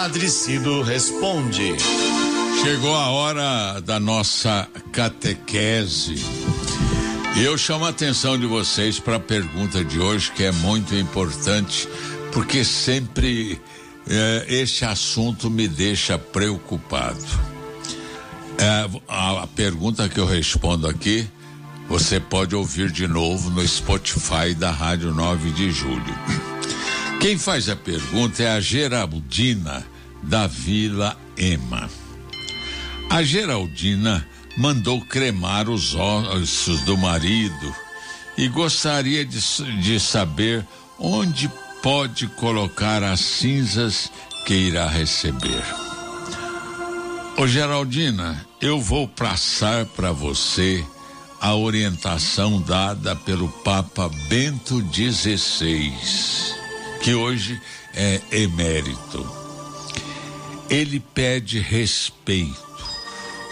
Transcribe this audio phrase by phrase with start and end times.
[0.00, 1.74] Padre Cido responde.
[2.62, 6.24] Chegou a hora da nossa catequese.
[7.42, 11.88] Eu chamo a atenção de vocês para a pergunta de hoje, que é muito importante,
[12.32, 13.60] porque sempre
[14.08, 17.26] eh, este assunto me deixa preocupado.
[18.56, 21.28] É, a, a pergunta que eu respondo aqui,
[21.88, 26.14] você pode ouvir de novo no Spotify da Rádio 9 de Julho.
[27.20, 29.84] Quem faz a pergunta é a Geraldina
[30.22, 31.90] da Vila Ema.
[33.10, 37.74] A Geraldina mandou cremar os ossos do marido
[38.36, 39.40] e gostaria de,
[39.82, 40.64] de saber
[40.98, 41.50] onde
[41.82, 44.10] pode colocar as cinzas
[44.46, 45.62] que irá receber.
[47.36, 50.84] Ô Geraldina, eu vou passar para você
[51.40, 55.92] a orientação dada pelo Papa Bento XVI,
[57.00, 57.60] que hoje
[57.94, 59.26] é emérito.
[60.68, 62.86] Ele pede respeito,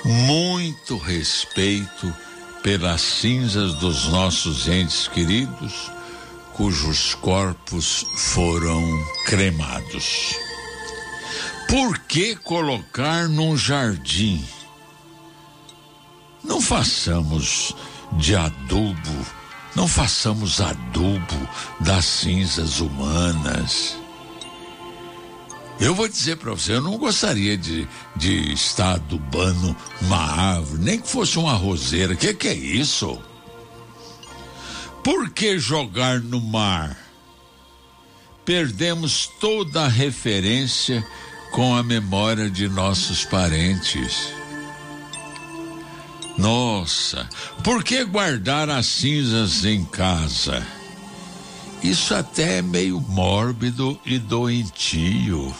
[0.04, 2.14] muito respeito
[2.62, 5.90] pelas cinzas dos nossos entes queridos,
[6.52, 8.82] cujos corpos foram
[9.24, 10.34] cremados.
[11.68, 14.44] Por que colocar num jardim?
[16.44, 17.74] Não façamos
[18.12, 19.26] de adubo,
[19.76, 23.94] não façamos adubo das cinzas humanas.
[25.78, 30.98] Eu vou dizer para você, eu não gostaria de, de estar adubando uma árvore, nem
[30.98, 32.14] que fosse uma roseira.
[32.14, 33.20] O que, que é isso?
[35.04, 36.96] Por que jogar no mar?
[38.46, 41.06] Perdemos toda a referência
[41.50, 44.32] com a memória de nossos parentes.
[46.38, 47.28] Nossa,
[47.64, 50.66] por que guardar as cinzas em casa?
[51.82, 55.54] Isso até é meio mórbido e doentio.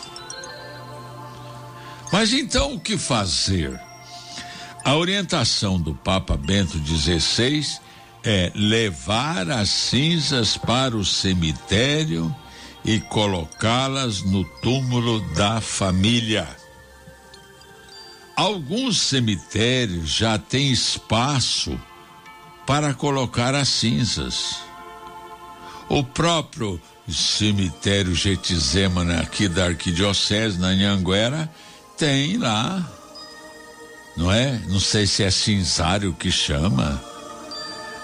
[2.13, 3.79] Mas então o que fazer?
[4.85, 7.79] A orientação do Papa Bento XVI
[8.23, 12.35] é levar as cinzas para o cemitério
[12.85, 16.47] e colocá-las no túmulo da família.
[18.37, 21.81] Alguns cemitérios já têm espaço
[22.67, 24.59] para colocar as cinzas.
[25.89, 31.51] O próprio cemitério Getsemane aqui da Arquidiocese, na Anhanguera,
[31.97, 32.87] tem lá.
[34.19, 34.61] Não é?
[34.69, 37.03] Não sei se é cinzário que chama.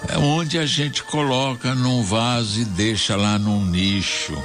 [0.09, 4.35] É onde a gente coloca num vaso e deixa lá num nicho.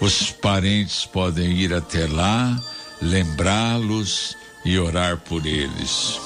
[0.00, 2.56] Os parentes podem ir até lá,
[3.02, 6.20] lembrá-los e orar por eles.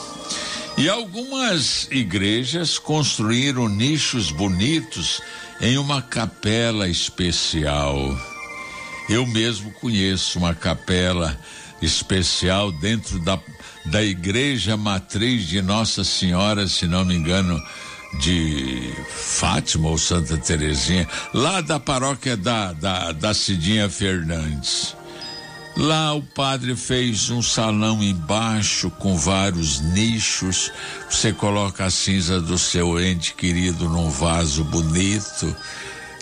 [0.77, 5.21] E algumas igrejas construíram nichos bonitos
[5.61, 7.97] em uma capela especial.
[9.09, 11.39] Eu mesmo conheço uma capela
[11.81, 13.39] especial dentro da,
[13.85, 17.61] da igreja matriz de Nossa Senhora, se não me engano,
[18.21, 24.97] de Fátima ou Santa Terezinha, lá da paróquia da, da, da Cidinha Fernandes.
[25.77, 30.71] Lá o padre fez um salão embaixo com vários nichos.
[31.11, 35.55] Você coloca a cinza do seu ente querido num vaso bonito.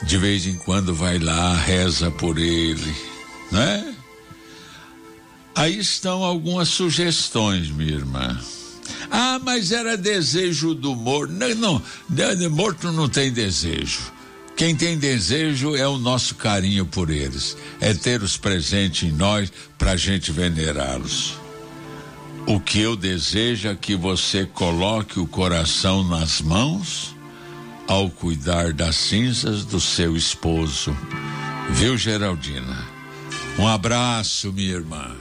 [0.05, 2.97] De vez em quando vai lá, reza por ele,
[3.51, 3.95] né?
[5.55, 8.41] Aí estão algumas sugestões, minha irmã.
[9.11, 11.33] Ah, mas era desejo do morto.
[11.33, 14.13] Não, não, morto não tem desejo.
[14.57, 19.53] Quem tem desejo é o nosso carinho por eles, é ter os presentes em nós
[19.79, 21.35] para a gente venerá-los.
[22.47, 27.15] O que eu desejo é que você coloque o coração nas mãos
[27.87, 30.97] ao cuidar das cinzas do seu esposo.
[31.71, 32.87] Viu, Geraldina?
[33.59, 35.15] Um abraço, minha irmã.